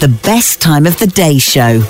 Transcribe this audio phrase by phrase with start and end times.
[0.00, 1.80] The best time of the day show.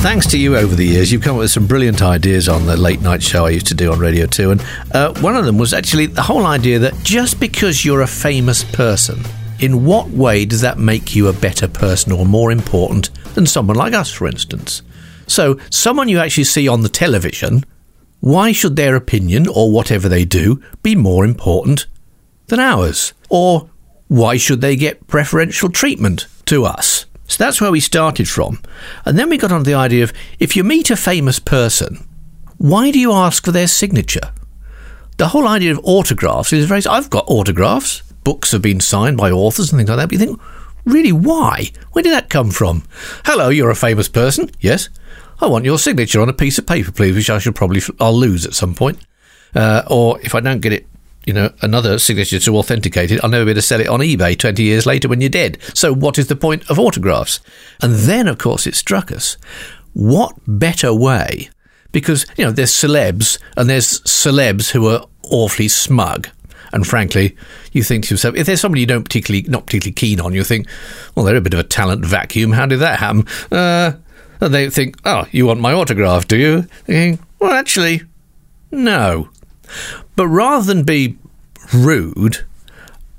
[0.00, 2.76] Thanks to you over the years, you've come up with some brilliant ideas on the
[2.76, 4.52] late night show I used to do on Radio 2.
[4.52, 8.06] And uh, one of them was actually the whole idea that just because you're a
[8.06, 9.18] famous person,
[9.58, 13.76] in what way does that make you a better person or more important than someone
[13.76, 14.82] like us, for instance?
[15.26, 17.64] So, someone you actually see on the television,
[18.20, 21.88] why should their opinion or whatever they do be more important
[22.46, 23.14] than ours?
[23.28, 23.68] Or
[24.08, 27.06] why should they get preferential treatment to us?
[27.28, 28.62] So that's where we started from.
[29.04, 32.06] And then we got on to the idea of if you meet a famous person,
[32.58, 34.32] why do you ask for their signature?
[35.16, 36.82] The whole idea of autographs is very.
[36.86, 38.02] I've got autographs.
[38.22, 40.06] Books have been signed by authors and things like that.
[40.06, 40.40] But you think,
[40.84, 41.70] really, why?
[41.92, 42.82] Where did that come from?
[43.24, 44.50] Hello, you're a famous person.
[44.60, 44.88] Yes.
[45.40, 48.16] I want your signature on a piece of paper, please, which I should probably I'll
[48.16, 48.98] lose at some point.
[49.54, 50.86] Uh, or if I don't get it,
[51.26, 54.00] you know, another signature to authenticate it, I'll never be able to sell it on
[54.00, 55.58] eBay 20 years later when you're dead.
[55.74, 57.40] So what is the point of autographs?
[57.82, 59.36] And then, of course, it struck us.
[59.92, 61.50] What better way?
[61.90, 66.28] Because, you know, there's celebs and there's celebs who are awfully smug.
[66.72, 67.36] And frankly,
[67.72, 70.44] you think to yourself, if there's somebody you don't particularly, not particularly keen on, you
[70.44, 70.68] think,
[71.14, 72.52] well, they're a bit of a talent vacuum.
[72.52, 73.26] How did that happen?
[73.50, 73.92] Uh,
[74.40, 76.62] and they think, oh, you want my autograph, do you?
[76.84, 78.02] Thinking, well, actually,
[78.70, 79.30] no.
[80.14, 81.16] But rather than be
[81.74, 82.44] rude,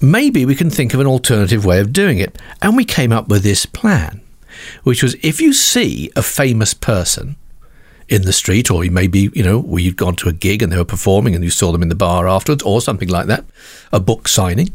[0.00, 2.38] maybe we can think of an alternative way of doing it.
[2.60, 4.20] And we came up with this plan,
[4.82, 7.36] which was if you see a famous person
[8.08, 10.76] in the street, or maybe, you know, where you'd gone to a gig and they
[10.76, 13.44] were performing and you saw them in the bar afterwards, or something like that,
[13.92, 14.70] a book signing,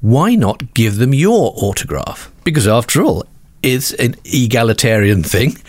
[0.00, 2.30] why not give them your autograph?
[2.44, 3.24] Because after all,
[3.62, 5.58] it's an egalitarian thing.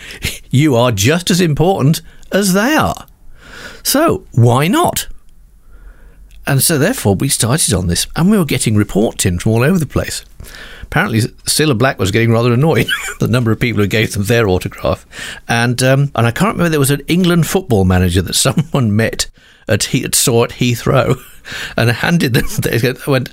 [0.50, 2.00] You are just as important
[2.32, 3.06] as they are.
[3.82, 5.06] So why not?
[6.48, 9.62] And so, therefore, we started on this, and we were getting reports in from all
[9.62, 10.24] over the place.
[10.82, 12.86] Apparently, Cilla Black was getting rather annoyed
[13.20, 15.04] the number of people who gave them their autograph,
[15.46, 19.28] and um, and I can't remember there was an England football manager that someone met
[19.68, 21.20] at he saw at Heathrow,
[21.76, 22.46] and handed them.
[22.62, 23.28] They went,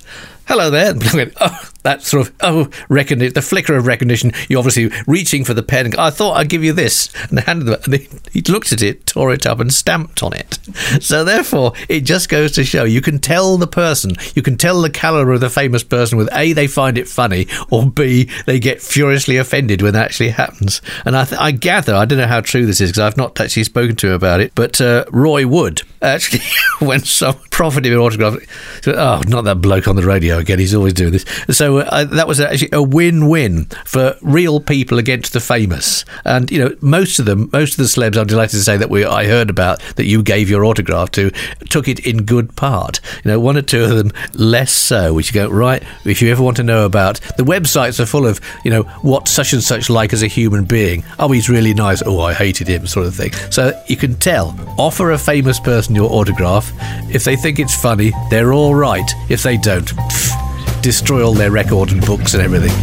[0.46, 0.94] "Hello there,"
[1.40, 4.32] "Oh, that sort of oh recognition, the flicker of recognition.
[4.48, 5.94] You're obviously reaching for the pen.
[5.98, 7.80] I thought I'd give you this, and handed them.
[7.84, 10.58] And he, he looked at it, tore it up, and stamped on it.
[11.00, 14.82] So therefore, it just goes to show you can tell the person, you can tell
[14.82, 18.58] the caliber of the famous person with a they find it funny, or b they
[18.58, 20.82] get furiously offended when that actually happens.
[21.04, 23.40] And I, th- I gather I don't know how true this is because I've not
[23.40, 26.40] actually spoken to him about it, but uh, Roy Wood actually
[26.86, 28.36] when some proffered him an autograph,
[28.82, 30.58] said, oh, not that bloke on the radio again.
[30.58, 31.24] He's always doing this.
[31.50, 36.04] So uh, that was actually a win-win for real people against the famous.
[36.24, 38.90] And you know, most of them, most of the celebs, I'm delighted to say that
[38.90, 41.30] we I heard about that you gave your autograph to,
[41.70, 43.00] took it in good part.
[43.24, 45.14] You know, one or two of them less so.
[45.14, 45.82] Which you go right.
[46.04, 49.28] If you ever want to know about the websites are full of you know what
[49.28, 51.04] such and such like as a human being.
[51.18, 52.02] Oh, he's really nice.
[52.04, 53.32] Oh, I hated him, sort of thing.
[53.50, 54.54] So you can tell.
[54.78, 56.72] Offer a famous person your autograph.
[57.12, 59.08] If they think it's funny, they're all right.
[59.28, 62.74] If they don't, pff, destroy all their record and books and everything.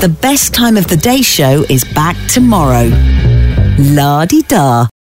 [0.00, 2.90] The best time of the day show is back tomorrow.
[3.78, 4.93] La di da.